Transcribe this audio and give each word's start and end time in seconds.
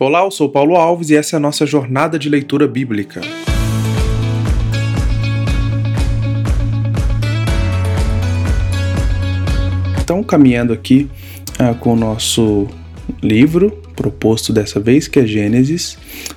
Olá, 0.00 0.24
eu 0.24 0.30
sou 0.32 0.48
Paulo 0.48 0.74
Alves 0.74 1.10
e 1.10 1.14
essa 1.14 1.36
é 1.36 1.38
a 1.38 1.40
nossa 1.40 1.64
jornada 1.64 2.18
de 2.18 2.28
leitura 2.28 2.66
bíblica. 2.66 3.20
Então, 10.02 10.20
caminhando 10.24 10.72
aqui 10.72 11.08
uh, 11.60 11.78
com 11.78 11.92
o 11.92 11.96
nosso 11.96 12.66
livro 13.22 13.70
proposto 13.94 14.52
dessa 14.52 14.80
vez, 14.80 15.06
que 15.06 15.18
é 15.18 15.26
Gênesis, 15.26 15.96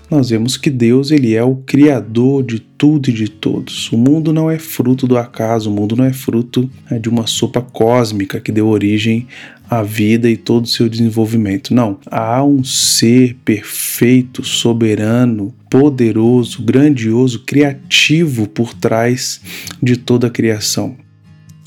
nós 0.10 0.30
vemos 0.30 0.58
que 0.58 0.70
Deus 0.70 1.12
ele 1.12 1.36
é 1.36 1.44
o 1.44 1.56
criador 1.56 2.44
de 2.44 2.60
tudo 2.60 3.10
e 3.10 3.14
de 3.14 3.30
todos. 3.30 3.92
O 3.92 3.98
mundo 3.98 4.32
não 4.32 4.50
é 4.50 4.60
fruto 4.60 5.08
do 5.08 5.18
acaso, 5.18 5.70
o 5.70 5.74
mundo 5.74 5.96
não 5.96 6.06
é 6.06 6.14
fruto 6.14 6.70
é, 6.90 7.00
de 7.00 7.10
uma 7.10 7.26
sopa 7.26 7.62
cósmica 7.62 8.40
que 8.40 8.52
deu 8.52 8.68
origem 8.68 9.28
à 9.70 9.82
vida 9.82 10.30
e 10.30 10.38
todo 10.38 10.66
o 10.66 10.68
seu 10.68 10.88
desenvolvimento. 10.88 11.74
Não, 11.74 12.00
há 12.10 12.44
um 12.44 12.64
ser 12.64 13.36
perfeito, 13.44 14.44
soberano, 14.44 15.54
poderoso, 15.70 16.64
grandioso, 16.64 17.44
criativo 17.46 18.48
por 18.48 18.74
trás 18.74 19.42
de 19.82 19.98
toda 19.98 20.28
a 20.28 20.32
criação 20.32 20.96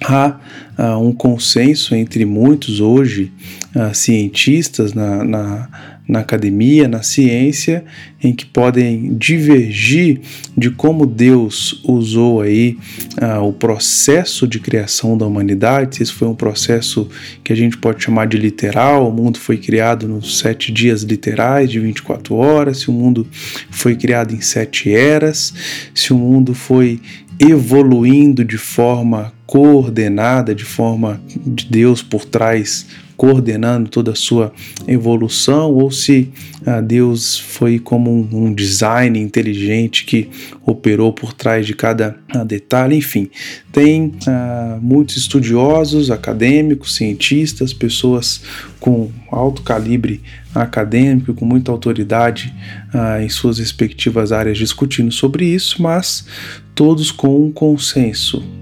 há 0.04 0.38
uh, 0.78 0.98
um 0.98 1.12
consenso 1.12 1.94
entre 1.94 2.24
muitos 2.24 2.80
hoje 2.80 3.32
uh, 3.74 3.94
cientistas 3.94 4.94
na, 4.94 5.22
na, 5.22 5.68
na, 6.08 6.20
academia, 6.20 6.88
na 6.88 7.02
ciência, 7.02 7.84
em 8.22 8.32
que 8.32 8.46
podem 8.46 9.14
divergir 9.14 10.20
de 10.56 10.70
como 10.70 11.06
Deus 11.06 11.82
usou 11.84 12.40
aí 12.40 12.78
uh, 13.20 13.42
o 13.42 13.52
processo 13.52 14.48
de 14.48 14.58
criação 14.58 15.18
da 15.18 15.26
humanidade, 15.26 15.96
se 15.96 16.02
esse 16.02 16.12
foi 16.12 16.28
um 16.28 16.34
processo 16.34 17.08
que 17.44 17.52
a 17.52 17.56
gente 17.56 17.76
pode 17.76 18.02
chamar 18.02 18.26
de 18.26 18.38
literal, 18.38 19.08
o 19.08 19.12
mundo 19.12 19.38
foi 19.38 19.58
criado 19.58 20.08
nos 20.08 20.38
sete 20.38 20.72
dias 20.72 21.02
literais 21.02 21.70
de 21.70 21.78
24 21.78 22.34
horas, 22.34 22.78
se 22.78 22.88
o 22.88 22.92
mundo 22.92 23.26
foi 23.70 23.94
criado 23.96 24.34
em 24.34 24.40
sete 24.40 24.92
eras, 24.92 25.52
se 25.94 26.12
o 26.12 26.16
mundo 26.16 26.54
foi 26.54 27.00
evoluindo 27.38 28.44
de 28.44 28.58
forma 28.58 29.32
coordenada, 29.50 30.54
de 30.54 30.64
forma 30.64 31.20
de 31.44 31.66
Deus 31.66 32.04
por 32.04 32.24
trás, 32.24 32.86
coordenando 33.16 33.90
toda 33.90 34.12
a 34.12 34.14
sua 34.14 34.52
evolução, 34.86 35.72
ou 35.72 35.90
se 35.90 36.30
ah, 36.64 36.80
Deus 36.80 37.36
foi 37.36 37.80
como 37.80 38.12
um, 38.12 38.44
um, 38.44 38.54
design 38.54 39.18
inteligente 39.18 40.04
que 40.04 40.30
operou 40.64 41.12
por 41.12 41.32
trás 41.32 41.66
de 41.66 41.74
cada 41.74 42.16
ah, 42.32 42.44
detalhe, 42.44 42.94
enfim. 42.94 43.28
Tem 43.72 44.12
ah, 44.28 44.78
muitos 44.80 45.16
estudiosos, 45.16 46.12
acadêmicos, 46.12 46.94
cientistas, 46.94 47.72
pessoas 47.72 48.42
com 48.78 49.10
alto 49.32 49.62
calibre 49.62 50.20
acadêmico, 50.54 51.34
com 51.34 51.44
muita 51.44 51.72
autoridade 51.72 52.54
ah, 52.94 53.20
em 53.20 53.28
suas 53.28 53.58
respectivas 53.58 54.30
áreas 54.30 54.56
discutindo 54.56 55.10
sobre 55.10 55.44
isso, 55.44 55.82
mas 55.82 56.24
todos 56.72 57.10
com 57.10 57.46
um 57.46 57.50
consenso 57.50 58.59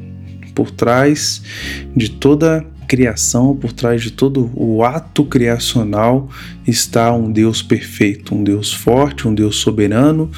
por 0.58 0.72
trás 0.72 1.40
de 1.94 2.08
toda 2.08 2.66
criação, 2.88 3.54
por 3.54 3.70
trás 3.70 4.02
de 4.02 4.10
todo 4.10 4.50
o 4.56 4.82
ato 4.82 5.24
criacional, 5.24 6.28
está 6.66 7.12
um 7.12 7.30
Deus 7.30 7.62
perfeito, 7.62 8.34
um 8.34 8.42
Deus 8.42 8.72
forte, 8.72 9.28
um 9.28 9.32
Deus 9.32 9.54
soberano, 9.54 10.28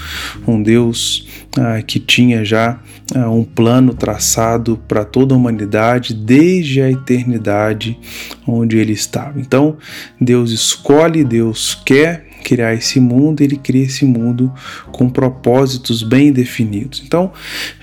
um 0.46 0.62
Deus 0.62 1.27
ah, 1.56 1.80
que 1.80 1.98
tinha 1.98 2.44
já 2.44 2.78
ah, 3.14 3.30
um 3.30 3.44
plano 3.44 3.94
traçado 3.94 4.78
para 4.86 5.06
toda 5.06 5.34
a 5.34 5.38
humanidade 5.38 6.12
desde 6.12 6.82
a 6.82 6.90
eternidade 6.90 7.98
onde 8.46 8.77
ele 8.77 8.92
estava. 8.92 9.40
Então, 9.40 9.78
Deus 10.20 10.50
escolhe, 10.50 11.24
Deus 11.24 11.80
quer 11.82 12.30
criar 12.41 12.74
esse 12.74 12.98
mundo, 12.98 13.42
ele 13.42 13.56
cria 13.56 13.84
esse 13.84 14.05
mundo 14.05 14.52
com 14.91 15.08
propósitos 15.08 16.02
bem 16.02 16.33
definidos. 16.33 17.02
Então, 17.05 17.33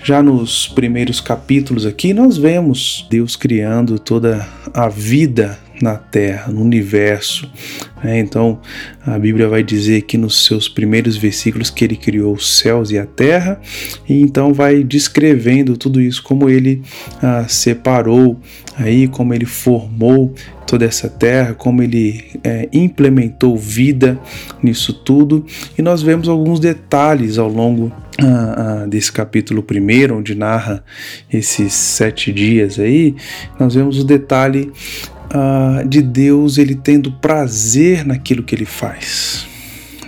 já 0.02 0.22
nos 0.22 0.68
primeiros 0.68 1.20
capítulos 1.20 1.86
aqui, 1.86 2.12
nós 2.12 2.36
vemos 2.36 3.06
Deus 3.10 3.36
criando 3.36 3.98
toda 3.98 4.46
a 4.74 4.88
vida 4.88 5.58
na 5.80 5.96
Terra, 5.96 6.50
no 6.52 6.60
universo. 6.62 7.50
Né? 8.02 8.18
Então, 8.18 8.60
a 9.04 9.18
Bíblia 9.18 9.48
vai 9.48 9.62
dizer 9.62 10.02
que 10.02 10.16
nos 10.16 10.44
seus 10.44 10.68
primeiros 10.68 11.16
versículos 11.16 11.70
que 11.70 11.84
ele 11.84 11.96
criou 11.96 12.34
os 12.34 12.58
céus 12.58 12.90
e 12.90 12.98
a 12.98 13.06
terra, 13.06 13.60
e 14.08 14.20
então 14.20 14.52
vai 14.52 14.82
descrevendo 14.82 15.76
tudo 15.76 16.00
isso, 16.00 16.22
como 16.22 16.48
ele 16.48 16.82
ah, 17.22 17.46
separou, 17.48 18.38
aí, 18.76 19.08
como 19.08 19.34
ele 19.34 19.46
formou 19.46 20.34
toda 20.66 20.84
essa 20.84 21.08
terra, 21.08 21.54
como 21.54 21.82
ele 21.82 22.24
é, 22.44 22.68
implementou 22.72 23.56
vida 23.56 24.20
nisso 24.62 24.92
tudo, 24.92 25.44
e 25.76 25.82
nós 25.82 26.02
vemos 26.02 26.28
alguns 26.28 26.60
detalhes 26.60 27.38
ao 27.38 27.48
longo 27.48 27.90
ah, 28.20 28.82
ah, 28.82 28.86
desse 28.86 29.10
capítulo 29.10 29.62
primeiro, 29.62 30.18
onde 30.18 30.34
narra 30.34 30.84
esses 31.32 31.72
sete 31.72 32.32
dias 32.32 32.78
aí, 32.78 33.16
nós 33.58 33.74
vemos 33.74 33.98
o 33.98 34.04
detalhe 34.04 34.70
uh, 35.34 35.86
de 35.86 36.02
Deus 36.02 36.58
ele 36.58 36.74
tendo 36.74 37.12
prazer 37.12 38.04
naquilo 38.04 38.42
que 38.42 38.54
ele 38.54 38.64
faz. 38.64 39.46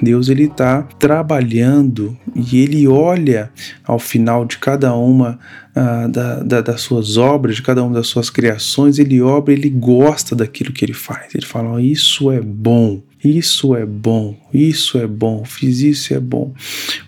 Deus 0.02 0.28
ele 0.28 0.44
está 0.44 0.82
trabalhando 0.98 2.16
e 2.34 2.58
ele 2.58 2.88
olha 2.88 3.50
ao 3.84 3.98
final 3.98 4.44
de 4.46 4.56
cada 4.56 4.94
uma 4.94 5.38
uh, 5.76 6.08
da, 6.08 6.42
da, 6.42 6.60
das 6.60 6.80
suas 6.80 7.16
obras, 7.16 7.56
de 7.56 7.62
cada 7.62 7.84
uma 7.84 7.94
das 7.94 8.06
suas 8.06 8.30
criações, 8.30 8.98
ele 8.98 9.20
obra, 9.20 9.52
ele 9.52 9.68
gosta 9.68 10.34
daquilo 10.34 10.72
que 10.72 10.84
ele 10.84 10.94
faz. 10.94 11.34
Ele 11.34 11.44
fala: 11.44 11.72
oh, 11.72 11.78
isso 11.78 12.30
é 12.30 12.40
bom, 12.40 13.02
isso 13.22 13.74
é 13.76 13.84
bom, 13.84 14.36
isso 14.54 14.98
é 14.98 15.06
bom, 15.06 15.44
fiz 15.44 15.80
isso 15.80 16.14
é 16.14 16.20
bom. 16.20 16.52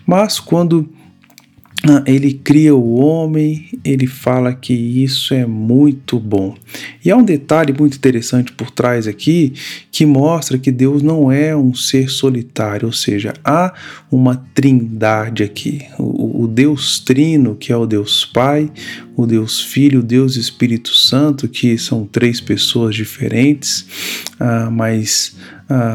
Mas 0.05 0.39
quando 0.39 0.87
ah, 0.97 1.02
ele 2.05 2.33
cria 2.33 2.73
o 2.73 2.95
homem, 2.95 3.65
ele 3.83 4.07
fala 4.07 4.53
que 4.53 4.73
isso 4.73 5.33
é 5.33 5.45
muito 5.45 6.17
bom. 6.17 6.55
E 7.03 7.11
há 7.11 7.17
um 7.17 7.23
detalhe 7.23 7.73
muito 7.77 7.97
interessante 7.97 8.53
por 8.53 8.71
trás 8.71 9.05
aqui 9.05 9.53
que 9.91 10.05
mostra 10.05 10.57
que 10.57 10.71
Deus 10.71 11.01
não 11.01 11.29
é 11.29 11.53
um 11.53 11.73
ser 11.73 12.09
solitário, 12.09 12.85
ou 12.85 12.93
seja, 12.93 13.33
há 13.43 13.73
uma 14.09 14.37
trindade 14.53 15.43
aqui. 15.43 15.81
O, 15.99 16.43
o 16.43 16.47
Deus 16.47 17.01
Trino, 17.01 17.53
que 17.53 17.73
é 17.73 17.75
o 17.75 17.85
Deus 17.85 18.23
Pai, 18.25 18.71
o 19.13 19.25
Deus 19.25 19.59
Filho, 19.59 19.99
o 19.99 20.03
Deus 20.03 20.37
Espírito 20.37 20.95
Santo, 20.95 21.49
que 21.49 21.77
são 21.77 22.05
três 22.05 22.39
pessoas 22.39 22.95
diferentes, 22.95 23.85
ah, 24.39 24.69
mas 24.71 25.35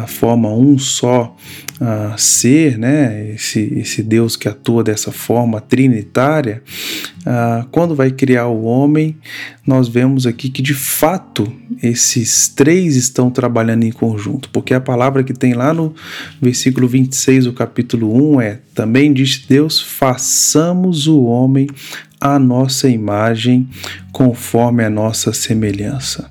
forma 0.07 0.51
um 0.51 0.79
só 0.79 1.37
ah, 1.81 2.15
ser, 2.19 2.77
né? 2.79 3.33
Esse, 3.35 3.61
esse 3.77 4.03
Deus 4.03 4.37
que 4.37 4.49
atua 4.49 4.83
dessa 4.83 5.13
forma 5.13 5.61
trinitária, 5.61 6.63
quando 7.71 7.95
vai 7.95 8.11
criar 8.11 8.47
o 8.47 8.65
homem, 8.65 9.17
nós 9.67 9.87
vemos 9.87 10.27
aqui 10.27 10.49
que 10.49 10.63
de 10.63 10.73
fato 10.73 11.53
esses 11.83 12.49
três 12.49 12.97
estão 12.97 13.31
trabalhando 13.31 13.85
em 13.85 13.93
conjunto, 13.93 14.49
porque 14.51 14.73
a 14.73 14.81
palavra 14.81 15.23
que 15.23 15.35
tem 15.35 15.53
lá 15.53 15.75
no 15.75 15.95
versículo 16.41 16.89
26 16.89 17.45
do 17.45 17.53
capítulo 17.53 18.35
1 18.37 18.41
é: 18.41 18.61
também 18.75 19.13
diz 19.13 19.45
Deus, 19.47 19.81
façamos 19.81 21.07
o 21.07 21.23
homem 21.25 21.69
a 22.21 22.39
nossa 22.39 22.89
imagem, 22.89 23.69
conforme 24.11 24.85
a 24.85 24.91
nossa 24.91 25.33
semelhança. 25.33 26.31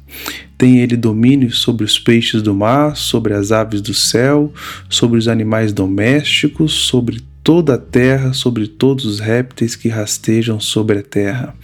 Tem 0.57 0.79
ele 0.79 0.97
domínio 0.97 1.51
sobre 1.51 1.85
os 1.85 1.99
peixes 1.99 2.41
do 2.41 2.53
mar, 2.53 2.95
sobre 2.95 3.33
as 3.33 3.51
aves 3.51 3.79
do 3.79 3.93
céu, 3.93 4.51
sobre 4.89 5.19
os 5.19 5.27
animais 5.27 5.71
domésticos, 5.71 6.73
sobre 6.73 7.21
toda 7.43 7.75
a 7.75 7.77
terra, 7.77 8.33
sobre 8.33 8.67
todos 8.67 9.05
os 9.05 9.19
répteis 9.19 9.75
que 9.75 9.87
rastejam 9.87 10.59
sobre 10.59 10.99
a 10.99 11.01
terra. 11.03 11.55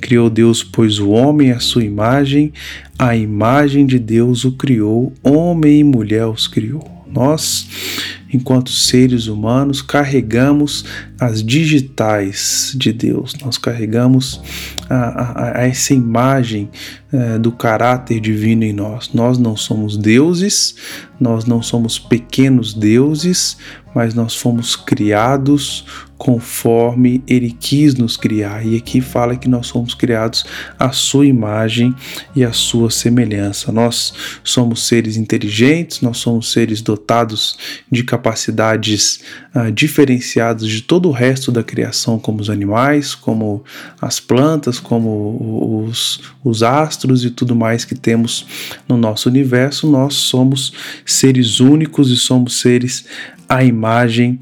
Criou 0.00 0.30
Deus, 0.30 0.62
pois, 0.62 0.98
o 0.98 1.10
homem 1.10 1.50
à 1.50 1.60
sua 1.60 1.84
imagem, 1.84 2.52
a 2.98 3.14
imagem 3.14 3.84
de 3.84 3.98
Deus 3.98 4.44
o 4.44 4.52
criou, 4.52 5.12
homem 5.22 5.80
e 5.80 5.84
mulher 5.84 6.26
os 6.26 6.46
criou. 6.46 7.04
Nós, 7.12 8.17
enquanto 8.32 8.70
seres 8.70 9.26
humanos, 9.26 9.80
carregamos 9.80 10.84
as 11.20 11.42
digitais 11.42 12.72
de 12.76 12.92
Deus, 12.92 13.34
nós 13.42 13.58
carregamos 13.58 14.40
a, 14.88 14.96
a, 14.96 15.58
a 15.60 15.66
essa 15.66 15.94
imagem 15.94 16.70
é, 17.12 17.38
do 17.38 17.50
caráter 17.50 18.20
divino 18.20 18.64
em 18.64 18.72
nós. 18.72 19.10
Nós 19.12 19.38
não 19.38 19.56
somos 19.56 19.96
deuses, 19.96 20.74
nós 21.18 21.44
não 21.44 21.62
somos 21.62 21.98
pequenos 21.98 22.74
deuses, 22.74 23.56
mas 23.94 24.14
nós 24.14 24.34
fomos 24.34 24.76
criados 24.76 25.84
conforme 26.18 27.22
ele 27.28 27.56
quis 27.58 27.94
nos 27.94 28.16
criar. 28.16 28.66
E 28.66 28.76
aqui 28.76 29.00
fala 29.00 29.36
que 29.36 29.48
nós 29.48 29.68
somos 29.68 29.94
criados 29.94 30.44
à 30.76 30.90
sua 30.90 31.24
imagem 31.24 31.94
e 32.34 32.44
à 32.44 32.52
sua 32.52 32.90
semelhança. 32.90 33.70
Nós 33.70 34.12
somos 34.42 34.86
seres 34.88 35.16
inteligentes, 35.16 36.00
nós 36.00 36.18
somos 36.18 36.50
seres 36.50 36.82
dotados 36.82 37.56
de 37.90 38.02
capacidades 38.02 39.20
uh, 39.54 39.70
diferenciadas 39.70 40.68
de 40.68 40.82
todo 40.82 41.08
o 41.08 41.12
resto 41.12 41.52
da 41.52 41.62
criação, 41.62 42.18
como 42.18 42.40
os 42.40 42.50
animais, 42.50 43.14
como 43.14 43.62
as 44.00 44.18
plantas, 44.18 44.80
como 44.80 45.84
os, 45.86 46.20
os 46.42 46.64
astros 46.64 47.24
e 47.24 47.30
tudo 47.30 47.54
mais 47.54 47.84
que 47.84 47.94
temos 47.94 48.44
no 48.88 48.96
nosso 48.96 49.28
universo. 49.28 49.88
Nós 49.88 50.14
somos 50.14 50.72
seres 51.06 51.60
únicos 51.60 52.10
e 52.10 52.16
somos 52.16 52.60
seres 52.60 53.06
a 53.48 53.64
imagem 53.64 54.38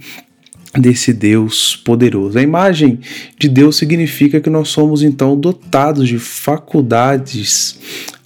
desse 0.79 1.12
Deus 1.12 1.76
poderoso. 1.76 2.38
A 2.38 2.43
imagem 2.43 3.00
de 3.38 3.49
Deus 3.49 3.76
significa 3.76 4.41
que 4.41 4.50
nós 4.50 4.69
somos 4.69 5.03
então 5.03 5.38
dotados 5.38 6.06
de 6.06 6.19
faculdades 6.19 7.79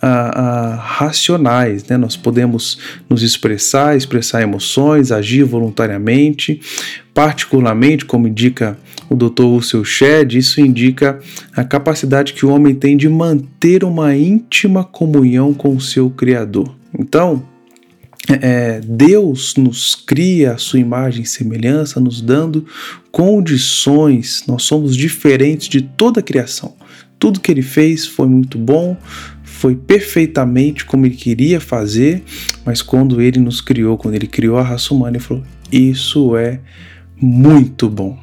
ah, 0.03 0.31
ah, 0.35 0.75
racionais, 0.77 1.85
né? 1.85 1.97
Nós 1.97 2.17
podemos 2.17 2.79
nos 3.09 3.23
expressar, 3.23 3.97
expressar 3.97 4.43
emoções, 4.43 5.12
agir 5.12 5.44
voluntariamente, 5.44 6.61
particularmente, 7.15 8.05
como 8.05 8.27
indica 8.27 8.79
o 9.09 9.15
Dr. 9.15 9.43
Russell 9.43 9.85
Shedd, 9.85 10.38
isso 10.38 10.61
indica 10.61 11.19
a 11.55 11.65
capacidade 11.65 12.32
que 12.32 12.47
o 12.47 12.50
homem 12.50 12.75
tem 12.75 12.97
de 12.97 13.09
manter 13.09 13.82
uma 13.82 14.17
íntima 14.17 14.85
comunhão 14.85 15.53
com 15.53 15.75
o 15.75 15.81
seu 15.81 16.09
Criador. 16.09 16.75
Então, 16.97 17.43
é, 18.41 18.81
Deus 18.81 19.55
nos 19.56 19.94
cria 19.94 20.53
a 20.53 20.59
sua 20.59 20.79
imagem 20.79 21.23
e 21.23 21.27
semelhança, 21.27 22.00
nos 22.00 22.21
dando 22.21 22.67
condições, 23.11 24.44
nós 24.47 24.62
somos 24.62 24.97
diferentes 24.97 25.69
de 25.69 25.82
toda 25.82 26.21
a 26.21 26.23
criação. 26.23 26.75
Tudo 27.19 27.41
que 27.41 27.50
ele 27.50 27.62
fez 27.62 28.06
foi 28.06 28.29
muito 28.29 28.56
bom, 28.56 28.97
foi 29.43 29.77
perfeitamente 29.77 30.85
como 30.85 31.05
ele 31.05 31.17
queria 31.17 31.61
fazer, 31.61 32.23
mas 32.65 32.81
quando 32.81 33.21
ele 33.21 33.38
nos 33.38 33.61
criou, 33.61 33.99
quando 33.99 34.15
ele 34.15 34.27
criou 34.27 34.56
a 34.59 34.62
raça 34.62 34.94
humana, 34.94 35.17
ele 35.17 35.25
falou: 35.25 35.44
Isso 35.71 36.37
é 36.37 36.61
muito 37.21 37.91
bom, 37.91 38.19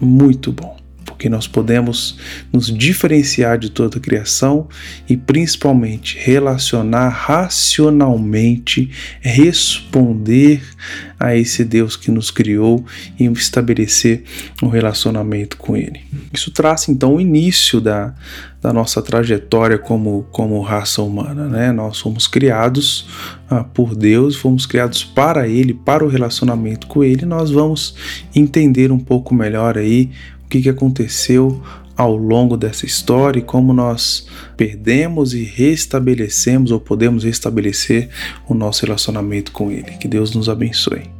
muito 0.00 0.52
bom 0.52 0.76
porque 1.16 1.30
nós 1.30 1.46
podemos 1.48 2.18
nos 2.52 2.66
diferenciar 2.66 3.58
de 3.58 3.70
toda 3.70 3.96
a 3.96 4.00
criação 4.00 4.68
e 5.08 5.16
principalmente 5.16 6.18
relacionar 6.18 7.08
racionalmente, 7.08 8.90
responder 9.22 10.62
a 11.18 11.34
esse 11.34 11.64
Deus 11.64 11.96
que 11.96 12.10
nos 12.10 12.30
criou 12.30 12.84
e 13.18 13.24
estabelecer 13.24 14.24
um 14.62 14.68
relacionamento 14.68 15.56
com 15.56 15.74
Ele. 15.74 16.02
Isso 16.32 16.50
traz 16.50 16.86
então 16.86 17.14
o 17.14 17.20
início 17.20 17.80
da, 17.80 18.14
da 18.60 18.70
nossa 18.74 19.00
trajetória 19.00 19.78
como, 19.78 20.26
como 20.30 20.60
raça 20.60 21.00
humana. 21.00 21.48
Né? 21.48 21.72
Nós 21.72 21.98
fomos 21.98 22.26
criados 22.26 23.08
ah, 23.48 23.64
por 23.64 23.96
Deus, 23.96 24.36
fomos 24.36 24.66
criados 24.66 25.02
para 25.02 25.48
Ele, 25.48 25.72
para 25.72 26.04
o 26.04 26.08
relacionamento 26.08 26.86
com 26.86 27.02
Ele. 27.02 27.24
Nós 27.24 27.50
vamos 27.50 27.94
entender 28.34 28.92
um 28.92 28.98
pouco 28.98 29.34
melhor 29.34 29.78
aí 29.78 30.10
o 30.46 30.48
que, 30.48 30.62
que 30.62 30.68
aconteceu 30.68 31.60
ao 31.96 32.16
longo 32.16 32.56
dessa 32.56 32.86
história 32.86 33.40
e 33.40 33.42
como 33.42 33.72
nós 33.72 34.28
perdemos 34.56 35.34
e 35.34 35.42
restabelecemos 35.42 36.70
ou 36.70 36.78
podemos 36.78 37.24
restabelecer 37.24 38.08
o 38.46 38.54
nosso 38.54 38.84
relacionamento 38.84 39.50
com 39.50 39.72
Ele. 39.72 39.92
Que 39.98 40.06
Deus 40.06 40.34
nos 40.34 40.48
abençoe. 40.48 41.15